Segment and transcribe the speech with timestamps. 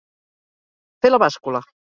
[1.05, 1.65] Fer la bàscula.